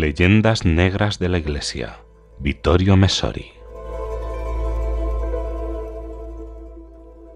Leyendas 0.00 0.64
Negras 0.64 1.20
de 1.20 1.28
la 1.28 1.38
Iglesia. 1.38 2.00
Vittorio 2.40 2.96
Messori. 2.96 3.52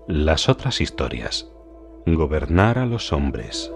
Las 0.08 0.48
otras 0.48 0.80
historias. 0.80 1.52
Gobernar 2.04 2.80
a 2.80 2.86
los 2.86 3.12
hombres. 3.12 3.70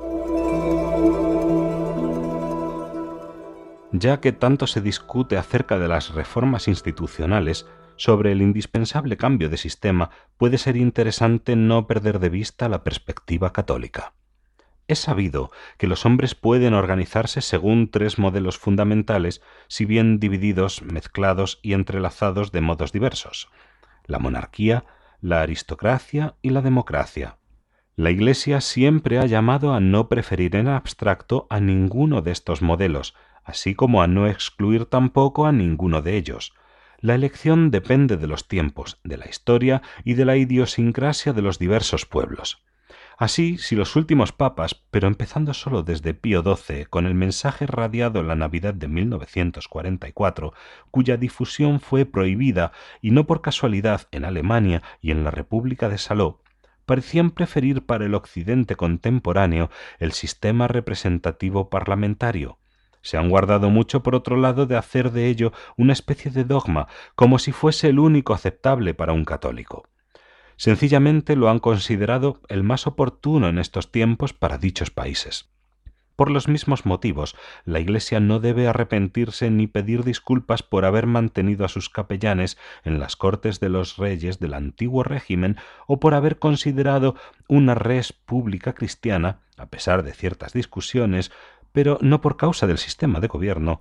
Ya 3.92 4.20
que 4.20 4.32
tanto 4.32 4.66
se 4.66 4.80
discute 4.80 5.36
acerca 5.36 5.78
de 5.78 5.86
las 5.86 6.12
reformas 6.12 6.66
institucionales, 6.66 7.68
sobre 7.94 8.32
el 8.32 8.42
indispensable 8.42 9.16
cambio 9.16 9.48
de 9.48 9.58
sistema 9.58 10.10
puede 10.36 10.58
ser 10.58 10.76
interesante 10.76 11.54
no 11.54 11.86
perder 11.86 12.18
de 12.18 12.30
vista 12.30 12.68
la 12.68 12.82
perspectiva 12.82 13.52
católica. 13.52 14.14
Es 14.92 15.00
sabido 15.00 15.50
que 15.78 15.86
los 15.86 16.06
hombres 16.06 16.34
pueden 16.34 16.74
organizarse 16.74 17.40
según 17.40 17.90
tres 17.90 18.18
modelos 18.18 18.58
fundamentales, 18.58 19.42
si 19.68 19.84
bien 19.84 20.20
divididos, 20.20 20.82
mezclados 20.82 21.58
y 21.62 21.72
entrelazados 21.72 22.52
de 22.52 22.60
modos 22.60 22.92
diversos 22.92 23.48
la 24.06 24.18
monarquía, 24.18 24.84
la 25.20 25.42
aristocracia 25.42 26.36
y 26.42 26.50
la 26.50 26.62
democracia. 26.62 27.38
La 27.96 28.10
Iglesia 28.10 28.60
siempre 28.60 29.18
ha 29.18 29.26
llamado 29.26 29.74
a 29.74 29.80
no 29.80 30.08
preferir 30.08 30.56
en 30.56 30.68
abstracto 30.68 31.46
a 31.50 31.60
ninguno 31.60 32.22
de 32.22 32.32
estos 32.32 32.62
modelos, 32.62 33.14
así 33.44 33.74
como 33.74 34.02
a 34.02 34.06
no 34.06 34.26
excluir 34.26 34.86
tampoco 34.86 35.46
a 35.46 35.52
ninguno 35.52 36.02
de 36.02 36.16
ellos. 36.16 36.54
La 36.98 37.14
elección 37.14 37.70
depende 37.70 38.16
de 38.16 38.26
los 38.26 38.48
tiempos, 38.48 39.00
de 39.04 39.18
la 39.18 39.28
historia 39.28 39.82
y 40.04 40.14
de 40.14 40.24
la 40.24 40.36
idiosincrasia 40.36 41.32
de 41.32 41.42
los 41.42 41.58
diversos 41.58 42.06
pueblos. 42.06 42.64
Así, 43.22 43.56
si 43.56 43.76
los 43.76 43.94
últimos 43.94 44.32
papas, 44.32 44.74
pero 44.90 45.06
empezando 45.06 45.54
solo 45.54 45.84
desde 45.84 46.12
Pío 46.12 46.42
XII, 46.42 46.86
con 46.86 47.06
el 47.06 47.14
mensaje 47.14 47.68
radiado 47.68 48.18
en 48.18 48.26
la 48.26 48.34
Navidad 48.34 48.74
de 48.74 48.88
1944, 48.88 50.52
cuya 50.90 51.16
difusión 51.16 51.78
fue 51.78 52.04
prohibida, 52.04 52.72
y 53.00 53.12
no 53.12 53.24
por 53.24 53.40
casualidad 53.40 54.08
en 54.10 54.24
Alemania 54.24 54.82
y 55.00 55.12
en 55.12 55.22
la 55.22 55.30
República 55.30 55.88
de 55.88 55.98
Saló, 55.98 56.42
parecían 56.84 57.30
preferir 57.30 57.86
para 57.86 58.06
el 58.06 58.16
Occidente 58.16 58.74
contemporáneo 58.74 59.70
el 60.00 60.10
sistema 60.10 60.66
representativo 60.66 61.70
parlamentario. 61.70 62.58
Se 63.02 63.18
han 63.18 63.30
guardado 63.30 63.70
mucho, 63.70 64.02
por 64.02 64.16
otro 64.16 64.36
lado, 64.36 64.66
de 64.66 64.76
hacer 64.76 65.12
de 65.12 65.28
ello 65.28 65.52
una 65.76 65.92
especie 65.92 66.32
de 66.32 66.42
dogma, 66.42 66.88
como 67.14 67.38
si 67.38 67.52
fuese 67.52 67.90
el 67.90 68.00
único 68.00 68.34
aceptable 68.34 68.94
para 68.94 69.12
un 69.12 69.24
católico. 69.24 69.84
Sencillamente 70.56 71.36
lo 71.36 71.48
han 71.48 71.58
considerado 71.58 72.40
el 72.48 72.62
más 72.62 72.86
oportuno 72.86 73.48
en 73.48 73.58
estos 73.58 73.90
tiempos 73.90 74.32
para 74.32 74.58
dichos 74.58 74.90
países. 74.90 75.52
Por 76.14 76.30
los 76.30 76.46
mismos 76.46 76.84
motivos, 76.84 77.34
la 77.64 77.80
Iglesia 77.80 78.20
no 78.20 78.38
debe 78.38 78.68
arrepentirse 78.68 79.50
ni 79.50 79.66
pedir 79.66 80.04
disculpas 80.04 80.62
por 80.62 80.84
haber 80.84 81.06
mantenido 81.06 81.64
a 81.64 81.68
sus 81.68 81.88
capellanes 81.88 82.58
en 82.84 83.00
las 83.00 83.16
cortes 83.16 83.60
de 83.60 83.70
los 83.70 83.96
reyes 83.96 84.38
del 84.38 84.54
antiguo 84.54 85.02
régimen 85.02 85.56
o 85.86 86.00
por 86.00 86.14
haber 86.14 86.38
considerado 86.38 87.16
una 87.48 87.74
res 87.74 88.12
pública 88.12 88.74
cristiana, 88.74 89.40
a 89.56 89.66
pesar 89.66 90.02
de 90.02 90.12
ciertas 90.12 90.52
discusiones, 90.52 91.32
pero 91.72 91.98
no 92.02 92.20
por 92.20 92.36
causa 92.36 92.66
del 92.66 92.78
sistema 92.78 93.18
de 93.18 93.28
gobierno, 93.28 93.80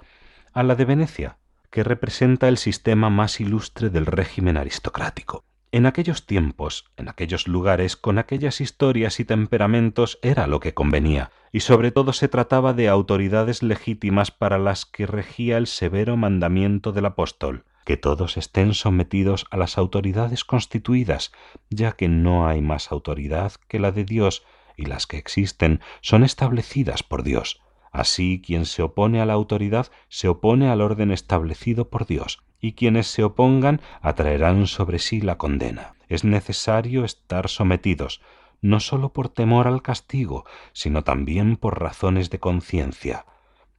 a 0.53 0.63
la 0.63 0.75
de 0.75 0.85
Venecia, 0.85 1.37
que 1.69 1.83
representa 1.83 2.47
el 2.47 2.57
sistema 2.57 3.09
más 3.09 3.39
ilustre 3.41 3.89
del 3.89 4.05
régimen 4.05 4.57
aristocrático. 4.57 5.45
En 5.73 5.85
aquellos 5.85 6.25
tiempos, 6.25 6.91
en 6.97 7.07
aquellos 7.07 7.47
lugares, 7.47 7.95
con 7.95 8.17
aquellas 8.17 8.59
historias 8.59 9.21
y 9.21 9.25
temperamentos 9.25 10.19
era 10.21 10.45
lo 10.45 10.59
que 10.59 10.73
convenía, 10.73 11.31
y 11.53 11.61
sobre 11.61 11.91
todo 11.91 12.11
se 12.11 12.27
trataba 12.27 12.73
de 12.73 12.89
autoridades 12.89 13.63
legítimas 13.63 14.31
para 14.31 14.59
las 14.59 14.85
que 14.85 15.07
regía 15.07 15.57
el 15.57 15.67
severo 15.67 16.17
mandamiento 16.17 16.91
del 16.91 17.05
apóstol, 17.05 17.63
que 17.85 17.95
todos 17.95 18.35
estén 18.35 18.73
sometidos 18.73 19.45
a 19.49 19.55
las 19.55 19.77
autoridades 19.77 20.43
constituidas, 20.43 21.31
ya 21.69 21.93
que 21.93 22.09
no 22.09 22.47
hay 22.47 22.61
más 22.61 22.91
autoridad 22.91 23.53
que 23.69 23.79
la 23.79 23.93
de 23.93 24.03
Dios, 24.03 24.43
y 24.75 24.87
las 24.87 25.07
que 25.07 25.17
existen 25.17 25.79
son 26.01 26.25
establecidas 26.25 27.01
por 27.01 27.23
Dios. 27.23 27.61
Así 27.91 28.41
quien 28.43 28.65
se 28.65 28.81
opone 28.81 29.21
a 29.21 29.25
la 29.25 29.33
autoridad 29.33 29.87
se 30.07 30.27
opone 30.29 30.69
al 30.69 30.81
orden 30.81 31.11
establecido 31.11 31.89
por 31.89 32.05
Dios, 32.05 32.41
y 32.59 32.73
quienes 32.73 33.07
se 33.07 33.23
opongan 33.23 33.81
atraerán 34.01 34.67
sobre 34.67 34.99
sí 34.99 35.19
la 35.19 35.37
condena. 35.37 35.95
Es 36.07 36.23
necesario 36.23 37.03
estar 37.03 37.49
sometidos, 37.49 38.21
no 38.61 38.79
sólo 38.79 39.11
por 39.11 39.29
temor 39.29 39.67
al 39.67 39.81
castigo, 39.81 40.45
sino 40.71 41.03
también 41.03 41.57
por 41.57 41.81
razones 41.81 42.29
de 42.29 42.39
conciencia. 42.39 43.25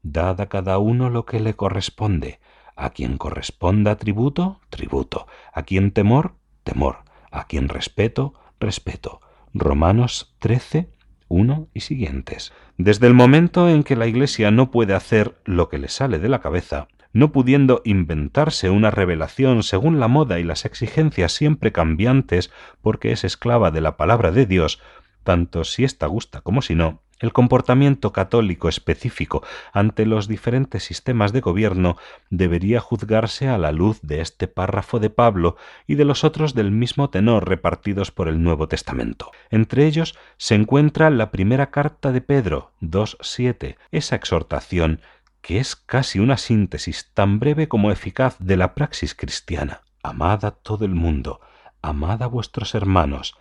Dad 0.03 0.41
a 0.41 0.49
cada 0.49 0.79
uno 0.79 1.09
lo 1.09 1.25
que 1.25 1.41
le 1.41 1.55
corresponde, 1.55 2.41
a 2.75 2.91
quien 2.91 3.17
corresponda 3.17 3.97
tributo, 3.97 4.61
tributo, 4.71 5.27
a 5.53 5.63
quien 5.63 5.93
temor, 5.93 6.35
temor, 6.65 7.05
a 7.31 7.47
quien 7.47 7.69
respeto, 7.69 8.35
respeto. 8.59 9.21
Romanos 9.55 10.35
13, 10.41 10.91
1 11.33 11.69
y 11.73 11.81
siguientes. 11.81 12.53
Desde 12.77 13.07
el 13.07 13.15
momento 13.15 13.69
en 13.69 13.83
que 13.83 13.97
la 13.97 14.07
Iglesia 14.07 14.51
no 14.51 14.71
puede 14.71 14.95
hacer 14.95 15.35
lo 15.45 15.69
que 15.69 15.79
le 15.79 15.89
sale 15.89 16.19
de 16.19 16.29
la 16.29 16.41
cabeza, 16.41 16.89
no 17.13 17.33
pudiendo 17.33 17.81
inventarse 17.85 18.71
una 18.71 18.91
revelación 18.91 19.63
según 19.63 19.99
la 19.99 20.09
moda 20.09 20.39
y 20.39 20.45
las 20.45 20.65
exigencias 20.65 21.33
siempre 21.33 21.73
cambiantes, 21.73 22.51
porque 22.83 23.13
es 23.13 23.25
esclava 23.25 23.71
de 23.71 23.81
la 23.81 23.97
palabra 23.97 24.31
de 24.31 24.47
Dios, 24.47 24.81
tanto 25.25 25.65
si 25.65 25.85
ésta 25.85 26.07
gusta 26.07 26.43
como 26.43 26.61
si 26.61 26.75
no, 26.75 27.01
el 27.23 27.33
comportamiento 27.33 28.13
católico 28.13 28.69
específico 28.69 29.43
ante 29.73 30.05
los 30.05 30.29
diferentes 30.29 30.83
sistemas 30.83 31.33
de 31.33 31.41
gobierno 31.41 31.97
debería 32.29 32.81
juzgarse 32.81 33.49
a 33.49 33.57
la 33.57 33.73
luz 33.73 34.01
de 34.03 34.21
este 34.21 34.49
párrafo 34.49 34.99
de 34.99 35.09
Pablo 35.09 35.57
y 35.87 35.95
de 35.95 36.05
los 36.05 36.25
otros 36.25 36.53
del 36.53 36.73
mismo 36.73 37.11
tenor 37.11 37.49
repartidos 37.49 38.11
por 38.11 38.29
el 38.29 38.43
Nuevo 38.43 38.69
Testamento. 38.69 39.31
Entre 39.51 39.87
ellos 39.87 40.19
se 40.37 40.57
encuentra 40.57 41.09
la 41.11 41.31
primera 41.31 41.71
carta 41.71 42.13
de 42.13 42.21
Pedro 42.21 42.73
2.7, 42.83 43.77
esa 43.93 44.17
exhortación 44.17 45.01
que 45.41 45.59
es 45.59 45.77
casi 45.77 46.19
una 46.19 46.37
síntesis 46.37 47.11
tan 47.15 47.39
breve 47.39 47.69
como 47.69 47.91
eficaz 47.91 48.37
de 48.39 48.57
la 48.57 48.75
praxis 48.75 49.15
cristiana. 49.15 49.83
Amad 50.03 50.45
a 50.45 50.51
todo 50.51 50.85
el 50.85 50.95
mundo, 50.95 51.41
amad 51.83 52.23
a 52.23 52.27
vuestros 52.27 52.75
hermanos, 52.75 53.35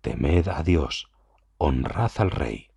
temed 0.00 0.48
a 0.48 0.62
Dios, 0.62 1.10
honrad 1.58 2.12
al 2.18 2.30
Rey. 2.30 2.69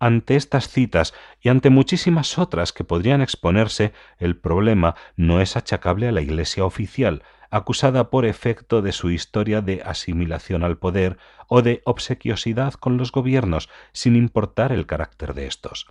Ante 0.00 0.36
estas 0.36 0.68
citas 0.68 1.12
y 1.40 1.48
ante 1.48 1.70
muchísimas 1.70 2.38
otras 2.38 2.72
que 2.72 2.84
podrían 2.84 3.20
exponerse, 3.20 3.92
el 4.18 4.36
problema 4.36 4.94
no 5.16 5.40
es 5.40 5.56
achacable 5.56 6.08
a 6.08 6.12
la 6.12 6.20
Iglesia 6.20 6.64
oficial, 6.64 7.22
acusada 7.50 8.10
por 8.10 8.24
efecto 8.24 8.82
de 8.82 8.92
su 8.92 9.10
historia 9.10 9.60
de 9.60 9.82
asimilación 9.84 10.62
al 10.62 10.78
poder 10.78 11.18
o 11.48 11.62
de 11.62 11.82
obsequiosidad 11.84 12.74
con 12.74 12.96
los 12.96 13.10
gobiernos, 13.10 13.68
sin 13.92 14.14
importar 14.14 14.72
el 14.72 14.86
carácter 14.86 15.34
de 15.34 15.46
estos. 15.46 15.86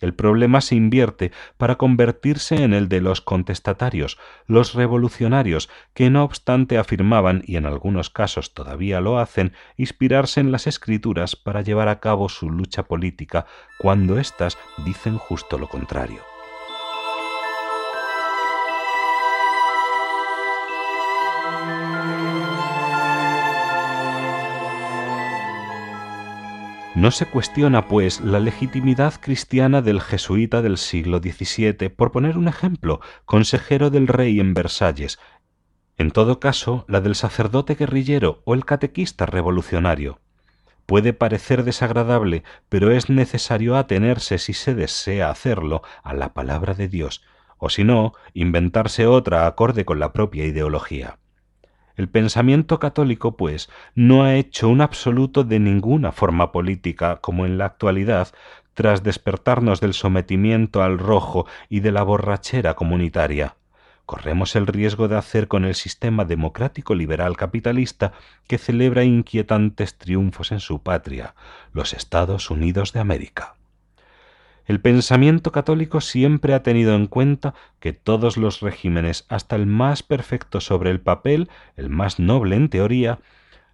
El 0.00 0.14
problema 0.14 0.60
se 0.60 0.76
invierte 0.76 1.32
para 1.56 1.76
convertirse 1.76 2.62
en 2.62 2.72
el 2.72 2.88
de 2.88 3.00
los 3.00 3.20
contestatarios, 3.20 4.18
los 4.46 4.74
revolucionarios, 4.74 5.68
que 5.94 6.10
no 6.10 6.24
obstante 6.24 6.78
afirmaban, 6.78 7.42
y 7.44 7.56
en 7.56 7.66
algunos 7.66 8.10
casos 8.10 8.54
todavía 8.54 9.00
lo 9.00 9.18
hacen, 9.18 9.52
inspirarse 9.76 10.40
en 10.40 10.52
las 10.52 10.66
escrituras 10.66 11.36
para 11.36 11.62
llevar 11.62 11.88
a 11.88 12.00
cabo 12.00 12.28
su 12.28 12.50
lucha 12.50 12.84
política, 12.84 13.46
cuando 13.78 14.18
éstas 14.18 14.56
dicen 14.84 15.18
justo 15.18 15.58
lo 15.58 15.68
contrario. 15.68 16.37
No 26.98 27.12
se 27.12 27.26
cuestiona, 27.26 27.86
pues, 27.86 28.20
la 28.22 28.40
legitimidad 28.40 29.14
cristiana 29.20 29.82
del 29.82 30.00
jesuita 30.00 30.62
del 30.62 30.78
siglo 30.78 31.18
XVII, 31.18 31.90
por 31.90 32.10
poner 32.10 32.36
un 32.36 32.48
ejemplo, 32.48 33.00
consejero 33.24 33.90
del 33.90 34.08
rey 34.08 34.40
en 34.40 34.52
Versalles, 34.52 35.20
en 35.96 36.10
todo 36.10 36.40
caso, 36.40 36.84
la 36.88 37.00
del 37.00 37.14
sacerdote 37.14 37.76
guerrillero 37.76 38.42
o 38.44 38.52
el 38.52 38.64
catequista 38.64 39.26
revolucionario. 39.26 40.18
Puede 40.86 41.12
parecer 41.12 41.62
desagradable, 41.62 42.42
pero 42.68 42.90
es 42.90 43.08
necesario 43.08 43.76
atenerse, 43.76 44.38
si 44.38 44.52
se 44.52 44.74
desea 44.74 45.30
hacerlo, 45.30 45.82
a 46.02 46.14
la 46.14 46.34
palabra 46.34 46.74
de 46.74 46.88
Dios, 46.88 47.22
o 47.58 47.68
si 47.68 47.84
no, 47.84 48.14
inventarse 48.34 49.06
otra 49.06 49.46
acorde 49.46 49.84
con 49.84 50.00
la 50.00 50.12
propia 50.12 50.46
ideología. 50.46 51.20
El 51.98 52.08
pensamiento 52.08 52.78
católico, 52.78 53.36
pues, 53.36 53.68
no 53.96 54.22
ha 54.22 54.36
hecho 54.36 54.68
un 54.68 54.82
absoluto 54.82 55.42
de 55.42 55.58
ninguna 55.58 56.12
forma 56.12 56.52
política, 56.52 57.16
como 57.16 57.44
en 57.44 57.58
la 57.58 57.64
actualidad, 57.64 58.28
tras 58.74 59.02
despertarnos 59.02 59.80
del 59.80 59.94
sometimiento 59.94 60.84
al 60.84 61.00
rojo 61.00 61.46
y 61.68 61.80
de 61.80 61.90
la 61.90 62.04
borrachera 62.04 62.74
comunitaria. 62.74 63.56
Corremos 64.06 64.54
el 64.54 64.68
riesgo 64.68 65.08
de 65.08 65.16
hacer 65.16 65.48
con 65.48 65.64
el 65.64 65.74
sistema 65.74 66.24
democrático 66.24 66.94
liberal 66.94 67.36
capitalista 67.36 68.12
que 68.46 68.58
celebra 68.58 69.02
inquietantes 69.02 69.98
triunfos 69.98 70.52
en 70.52 70.60
su 70.60 70.80
patria, 70.80 71.34
los 71.72 71.94
Estados 71.94 72.48
Unidos 72.48 72.92
de 72.92 73.00
América. 73.00 73.56
El 74.68 74.82
pensamiento 74.82 75.50
católico 75.50 76.02
siempre 76.02 76.52
ha 76.52 76.62
tenido 76.62 76.94
en 76.94 77.06
cuenta 77.06 77.54
que 77.80 77.94
todos 77.94 78.36
los 78.36 78.60
regímenes, 78.60 79.24
hasta 79.30 79.56
el 79.56 79.64
más 79.64 80.02
perfecto 80.02 80.60
sobre 80.60 80.90
el 80.90 81.00
papel, 81.00 81.48
el 81.78 81.88
más 81.88 82.18
noble 82.18 82.54
en 82.54 82.68
teoría, 82.68 83.18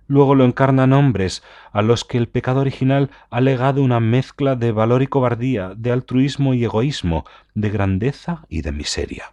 luego 0.06 0.36
lo 0.36 0.44
encarnan 0.44 0.92
hombres 0.92 1.42
a 1.72 1.82
los 1.82 2.04
que 2.04 2.16
el 2.16 2.28
pecado 2.28 2.60
original 2.60 3.10
ha 3.30 3.40
legado 3.40 3.82
una 3.82 3.98
mezcla 3.98 4.54
de 4.54 4.70
valor 4.70 5.02
y 5.02 5.08
cobardía, 5.08 5.72
de 5.76 5.90
altruismo 5.90 6.54
y 6.54 6.62
egoísmo, 6.62 7.24
de 7.54 7.70
grandeza 7.70 8.46
y 8.48 8.62
de 8.62 8.70
miseria. 8.70 9.32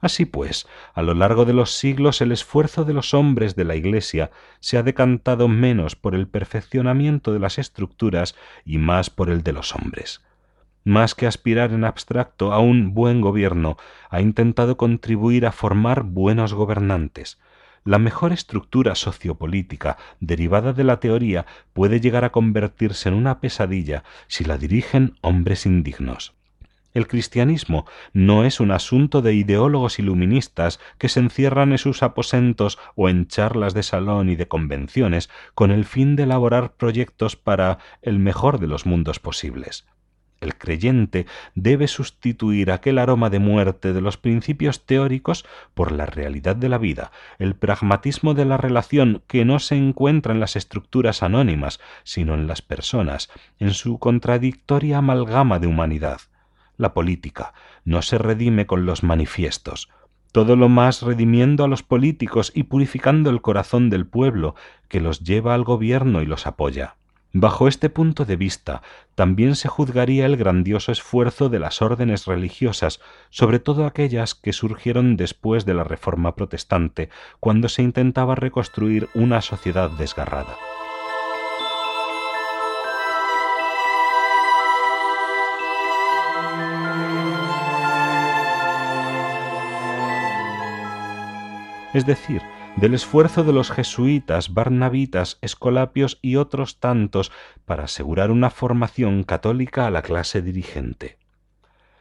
Así 0.00 0.24
pues, 0.24 0.66
a 0.94 1.02
lo 1.02 1.14
largo 1.14 1.44
de 1.44 1.52
los 1.52 1.74
siglos 1.74 2.20
el 2.22 2.32
esfuerzo 2.32 2.84
de 2.84 2.94
los 2.94 3.14
hombres 3.14 3.54
de 3.54 3.62
la 3.62 3.76
Iglesia 3.76 4.32
se 4.58 4.78
ha 4.78 4.82
decantado 4.82 5.46
menos 5.46 5.94
por 5.94 6.16
el 6.16 6.26
perfeccionamiento 6.26 7.32
de 7.32 7.38
las 7.38 7.58
estructuras 7.58 8.34
y 8.64 8.78
más 8.78 9.10
por 9.10 9.30
el 9.30 9.44
de 9.44 9.52
los 9.52 9.76
hombres 9.76 10.22
más 10.88 11.14
que 11.14 11.26
aspirar 11.26 11.72
en 11.72 11.84
abstracto 11.84 12.50
a 12.50 12.60
un 12.60 12.94
buen 12.94 13.20
gobierno, 13.20 13.76
ha 14.08 14.22
intentado 14.22 14.78
contribuir 14.78 15.44
a 15.44 15.52
formar 15.52 16.02
buenos 16.02 16.54
gobernantes. 16.54 17.38
La 17.84 17.98
mejor 17.98 18.32
estructura 18.32 18.94
sociopolítica 18.94 19.98
derivada 20.20 20.72
de 20.72 20.84
la 20.84 20.98
teoría 20.98 21.44
puede 21.74 22.00
llegar 22.00 22.24
a 22.24 22.32
convertirse 22.32 23.10
en 23.10 23.14
una 23.16 23.38
pesadilla 23.38 24.02
si 24.28 24.44
la 24.44 24.56
dirigen 24.56 25.18
hombres 25.20 25.66
indignos. 25.66 26.32
El 26.94 27.06
cristianismo 27.06 27.84
no 28.14 28.46
es 28.46 28.58
un 28.58 28.70
asunto 28.70 29.20
de 29.20 29.34
ideólogos 29.34 29.98
iluministas 29.98 30.80
que 30.96 31.10
se 31.10 31.20
encierran 31.20 31.72
en 31.72 31.78
sus 31.78 32.02
aposentos 32.02 32.78
o 32.94 33.10
en 33.10 33.26
charlas 33.28 33.74
de 33.74 33.82
salón 33.82 34.30
y 34.30 34.36
de 34.36 34.48
convenciones 34.48 35.28
con 35.54 35.70
el 35.70 35.84
fin 35.84 36.16
de 36.16 36.22
elaborar 36.22 36.72
proyectos 36.72 37.36
para 37.36 37.76
el 38.00 38.18
mejor 38.18 38.58
de 38.58 38.68
los 38.68 38.86
mundos 38.86 39.18
posibles. 39.18 39.84
El 40.40 40.56
creyente 40.56 41.26
debe 41.54 41.88
sustituir 41.88 42.70
aquel 42.70 42.98
aroma 42.98 43.28
de 43.28 43.40
muerte 43.40 43.92
de 43.92 44.00
los 44.00 44.16
principios 44.16 44.86
teóricos 44.86 45.44
por 45.74 45.90
la 45.90 46.06
realidad 46.06 46.54
de 46.54 46.68
la 46.68 46.78
vida, 46.78 47.10
el 47.38 47.56
pragmatismo 47.56 48.34
de 48.34 48.44
la 48.44 48.56
relación 48.56 49.22
que 49.26 49.44
no 49.44 49.58
se 49.58 49.76
encuentra 49.76 50.32
en 50.32 50.40
las 50.40 50.54
estructuras 50.54 51.22
anónimas, 51.24 51.80
sino 52.04 52.34
en 52.34 52.46
las 52.46 52.62
personas, 52.62 53.30
en 53.58 53.74
su 53.74 53.98
contradictoria 53.98 54.98
amalgama 54.98 55.58
de 55.58 55.66
humanidad. 55.66 56.20
La 56.76 56.94
política 56.94 57.52
no 57.84 58.02
se 58.02 58.18
redime 58.18 58.66
con 58.66 58.86
los 58.86 59.02
manifiestos, 59.02 59.88
todo 60.30 60.54
lo 60.54 60.68
más 60.68 61.02
redimiendo 61.02 61.64
a 61.64 61.68
los 61.68 61.82
políticos 61.82 62.52
y 62.54 62.64
purificando 62.64 63.30
el 63.30 63.40
corazón 63.40 63.90
del 63.90 64.06
pueblo, 64.06 64.54
que 64.86 65.00
los 65.00 65.24
lleva 65.24 65.54
al 65.54 65.64
gobierno 65.64 66.22
y 66.22 66.26
los 66.26 66.46
apoya. 66.46 66.97
Bajo 67.34 67.68
este 67.68 67.90
punto 67.90 68.24
de 68.24 68.36
vista, 68.36 68.80
también 69.14 69.54
se 69.54 69.68
juzgaría 69.68 70.24
el 70.24 70.38
grandioso 70.38 70.92
esfuerzo 70.92 71.50
de 71.50 71.58
las 71.58 71.82
órdenes 71.82 72.24
religiosas, 72.24 73.00
sobre 73.28 73.58
todo 73.58 73.84
aquellas 73.84 74.34
que 74.34 74.54
surgieron 74.54 75.18
después 75.18 75.66
de 75.66 75.74
la 75.74 75.84
Reforma 75.84 76.34
protestante, 76.34 77.10
cuando 77.38 77.68
se 77.68 77.82
intentaba 77.82 78.34
reconstruir 78.34 79.10
una 79.14 79.42
sociedad 79.42 79.90
desgarrada. 79.90 80.56
Es 91.92 92.06
decir, 92.06 92.42
del 92.80 92.94
esfuerzo 92.94 93.42
de 93.42 93.52
los 93.52 93.72
jesuitas, 93.72 94.54
barnabitas, 94.54 95.38
escolapios 95.40 96.20
y 96.22 96.36
otros 96.36 96.78
tantos 96.78 97.32
para 97.64 97.84
asegurar 97.84 98.30
una 98.30 98.50
formación 98.50 99.24
católica 99.24 99.88
a 99.88 99.90
la 99.90 100.02
clase 100.02 100.42
dirigente. 100.42 101.18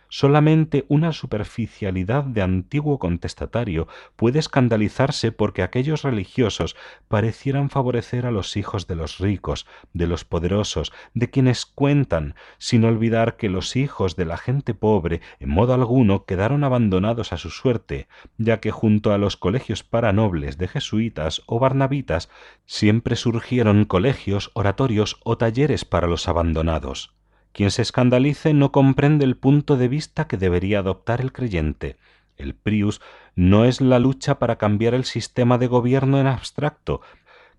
Solamente 0.09 0.85
una 0.87 1.11
superficialidad 1.11 2.23
de 2.23 2.41
antiguo 2.41 2.97
contestatario 2.97 3.87
puede 4.15 4.39
escandalizarse 4.39 5.33
porque 5.33 5.63
aquellos 5.63 6.03
religiosos 6.03 6.77
parecieran 7.09 7.69
favorecer 7.69 8.25
a 8.25 8.31
los 8.31 8.55
hijos 8.55 8.87
de 8.87 8.95
los 8.95 9.17
ricos, 9.17 9.67
de 9.93 10.07
los 10.07 10.23
poderosos, 10.23 10.93
de 11.13 11.29
quienes 11.29 11.65
cuentan, 11.65 12.35
sin 12.57 12.85
olvidar 12.85 13.35
que 13.35 13.49
los 13.49 13.75
hijos 13.75 14.15
de 14.15 14.25
la 14.25 14.37
gente 14.37 14.73
pobre 14.73 15.21
en 15.39 15.49
modo 15.49 15.73
alguno 15.73 16.25
quedaron 16.25 16.63
abandonados 16.63 17.33
a 17.33 17.37
su 17.37 17.49
suerte, 17.49 18.07
ya 18.37 18.61
que 18.61 18.71
junto 18.71 19.11
a 19.11 19.17
los 19.17 19.35
colegios 19.35 19.83
paranobles 19.83 20.57
de 20.57 20.69
jesuitas 20.69 21.41
o 21.47 21.59
barnabitas 21.59 22.29
siempre 22.65 23.17
surgieron 23.17 23.83
colegios, 23.85 24.51
oratorios 24.53 25.19
o 25.23 25.37
talleres 25.37 25.83
para 25.83 26.07
los 26.07 26.27
abandonados. 26.27 27.16
Quien 27.57 27.71
se 27.71 27.81
escandalice 27.81 28.53
no 28.53 28.71
comprende 28.71 29.25
el 29.25 29.35
punto 29.35 29.77
de 29.77 29.87
vista 29.87 30.27
que 30.27 30.37
debería 30.37 30.77
adoptar 30.77 31.21
el 31.21 31.33
creyente. 31.33 31.97
El 32.35 32.53
prius 32.53 33.01
no 33.35 33.65
es 33.65 33.81
la 33.81 33.97
lucha 33.97 34.37
para 34.37 34.59
cambiar 34.59 34.93
el 34.93 35.05
sistema 35.05 35.57
de 35.57 35.65
gobierno 35.65 36.19
en 36.19 36.27
abstracto, 36.27 37.01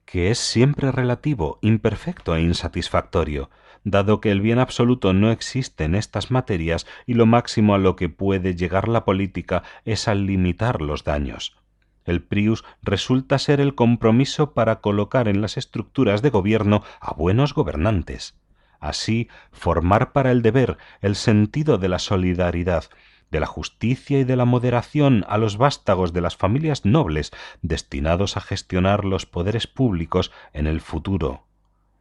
que 0.05 0.31
es 0.31 0.39
siempre 0.39 0.93
relativo, 0.93 1.59
imperfecto 1.63 2.37
e 2.37 2.43
insatisfactorio, 2.43 3.51
dado 3.83 4.21
que 4.21 4.31
el 4.31 4.41
bien 4.41 4.61
absoluto 4.61 5.15
no 5.15 5.33
existe 5.33 5.83
en 5.83 5.97
estas 5.97 6.31
materias 6.31 6.87
y 7.05 7.15
lo 7.15 7.27
máximo 7.27 7.75
a 7.75 7.79
lo 7.79 7.97
que 7.97 8.09
puede 8.09 8.55
llegar 8.55 8.87
la 8.87 9.05
política 9.05 9.65
es 9.85 10.07
al 10.07 10.27
limitar 10.27 10.81
los 10.81 11.03
daños. 11.03 11.57
El 12.05 12.23
prius 12.23 12.65
resulta 12.83 13.37
ser 13.41 13.61
el 13.61 13.75
compromiso 13.75 14.55
para 14.55 14.81
colocar 14.81 15.27
en 15.27 15.41
las 15.41 15.57
estructuras 15.57 16.23
de 16.23 16.31
gobierno 16.31 16.85
a 17.01 17.15
buenos 17.15 17.53
gobernantes 17.53 18.37
así 18.81 19.29
formar 19.53 20.13
para 20.13 20.31
el 20.31 20.43
deber 20.43 20.79
el 21.01 21.17
sentido 21.17 21.79
de 21.79 21.89
la 21.89 21.99
solidaridad, 21.99 22.85
de 23.31 23.41
la 23.41 23.47
justicia 23.47 24.19
y 24.19 24.25
de 24.25 24.37
la 24.37 24.45
moderación 24.45 25.25
a 25.29 25.39
los 25.39 25.57
vástagos 25.57 26.13
de 26.13 26.21
las 26.21 26.37
familias 26.37 26.85
nobles 26.85 27.31
destinados 27.63 28.37
a 28.37 28.41
gestionar 28.41 29.05
los 29.05 29.27
poderes 29.27 29.67
públicos 29.67 30.33
en 30.53 30.67
el 30.67 30.81
futuro. 30.81 31.45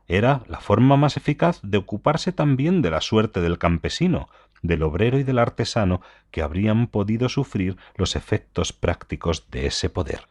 Era 0.07 0.44
la 0.47 0.62
forma 0.62 0.95
más 0.95 1.18
eficaz 1.18 1.59
de 1.63 1.77
ocuparse 1.77 2.31
también 2.31 2.81
de 2.81 2.91
la 2.91 3.01
suerte 3.01 3.41
del 3.41 3.57
campesino, 3.57 4.30
del 4.62 4.83
obrero 4.83 5.19
y 5.19 5.23
del 5.23 5.39
artesano 5.39 6.01
que 6.31 6.41
habrían 6.41 6.88
podido 6.88 7.27
sufrir 7.27 7.77
los 7.95 8.15
efectos 8.15 8.71
prácticos 8.71 9.50
de 9.51 9.68
ese 9.68 9.89
poder. 9.89 10.27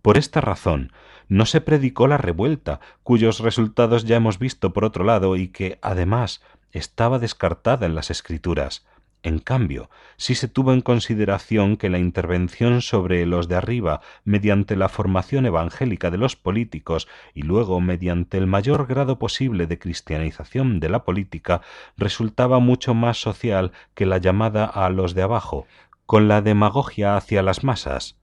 Por 0.00 0.16
esta 0.16 0.40
razón, 0.40 0.92
no 1.30 1.46
se 1.46 1.62
predicó 1.62 2.08
la 2.08 2.18
revuelta, 2.18 2.80
cuyos 3.02 3.38
resultados 3.38 4.04
ya 4.04 4.16
hemos 4.16 4.38
visto 4.38 4.74
por 4.74 4.84
otro 4.84 5.04
lado 5.04 5.36
y 5.36 5.48
que, 5.48 5.78
además, 5.80 6.42
estaba 6.72 7.18
descartada 7.18 7.86
en 7.86 7.94
las 7.94 8.10
escrituras. 8.10 8.84
En 9.22 9.38
cambio, 9.38 9.90
sí 10.16 10.34
se 10.34 10.48
tuvo 10.48 10.72
en 10.72 10.80
consideración 10.80 11.76
que 11.76 11.88
la 11.88 11.98
intervención 11.98 12.82
sobre 12.82 13.26
los 13.26 13.48
de 13.48 13.54
arriba 13.54 14.00
mediante 14.24 14.76
la 14.76 14.88
formación 14.88 15.46
evangélica 15.46 16.10
de 16.10 16.18
los 16.18 16.36
políticos 16.36 17.06
y 17.32 17.42
luego 17.42 17.80
mediante 17.80 18.36
el 18.36 18.46
mayor 18.46 18.86
grado 18.86 19.18
posible 19.18 19.66
de 19.66 19.78
cristianización 19.78 20.80
de 20.80 20.88
la 20.88 21.04
política 21.04 21.60
resultaba 21.96 22.58
mucho 22.58 22.92
más 22.92 23.20
social 23.20 23.72
que 23.94 24.06
la 24.06 24.18
llamada 24.18 24.64
a 24.64 24.90
los 24.90 25.14
de 25.14 25.22
abajo, 25.22 25.66
con 26.06 26.26
la 26.26 26.42
demagogia 26.42 27.16
hacia 27.16 27.42
las 27.42 27.62
masas. 27.62 28.19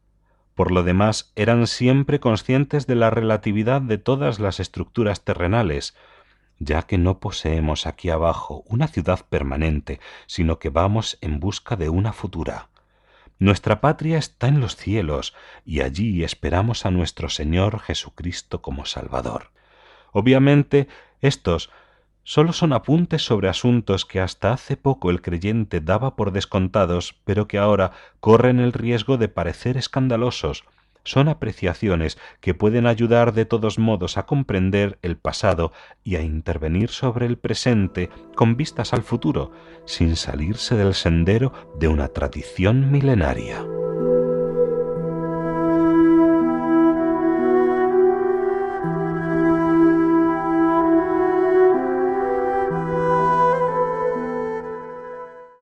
Por 0.57 0.71
lo 0.71 0.81
demás, 0.81 1.31
eran 1.35 1.67
siempre 1.67 2.19
conscientes 2.19 2.87
de 2.87 2.95
la 2.95 3.11
relatividad 3.11 3.79
de 3.79 3.99
todas 3.99 4.39
las 4.39 4.59
estructuras 4.59 5.21
terrenales, 5.21 5.95
ya 6.57 6.81
que 6.81 6.97
no 6.97 7.19
poseemos 7.19 7.85
aquí 7.85 8.09
abajo 8.09 8.63
una 8.65 8.87
ciudad 8.87 9.23
permanente, 9.29 9.99
sino 10.25 10.57
que 10.57 10.71
vamos 10.71 11.19
en 11.21 11.39
busca 11.39 11.75
de 11.75 11.89
una 11.89 12.11
futura. 12.11 12.69
Nuestra 13.37 13.81
patria 13.81 14.17
está 14.17 14.47
en 14.47 14.59
los 14.59 14.75
cielos, 14.75 15.35
y 15.63 15.81
allí 15.81 16.23
esperamos 16.23 16.87
a 16.87 16.89
nuestro 16.89 17.29
Señor 17.29 17.79
Jesucristo 17.79 18.59
como 18.59 18.87
Salvador. 18.87 19.51
Obviamente, 20.11 20.87
estos 21.21 21.69
solo 22.27 22.51
son 22.51 22.73
apuntes 22.73 23.21
sobre 23.23 23.47
asuntos 23.47 24.05
que 24.05 24.19
hasta 24.19 24.51
hace 24.51 24.75
poco 24.75 25.11
el 25.11 25.21
creyente 25.21 25.79
daba 25.79 26.17
por 26.17 26.33
descontados, 26.33 27.15
pero 27.23 27.47
que 27.47 27.57
ahora 27.57 27.93
corren 28.19 28.59
el 28.59 28.73
riesgo 28.73 29.15
de 29.15 29.29
parecer 29.29 29.77
escandalosos. 29.77 30.65
Son 31.05 31.29
apreciaciones 31.29 32.17
que 32.41 32.53
pueden 32.53 32.85
ayudar 32.85 33.33
de 33.33 33.45
todos 33.45 33.79
modos 33.79 34.17
a 34.17 34.25
comprender 34.25 34.99
el 35.03 35.15
pasado 35.15 35.71
y 36.03 36.17
a 36.17 36.21
intervenir 36.21 36.89
sobre 36.89 37.27
el 37.27 37.37
presente 37.37 38.09
con 38.35 38.57
vistas 38.57 38.91
al 38.91 39.03
futuro, 39.03 39.53
sin 39.85 40.17
salirse 40.17 40.75
del 40.75 40.95
sendero 40.95 41.53
de 41.79 41.87
una 41.87 42.09
tradición 42.09 42.91
milenaria. 42.91 43.65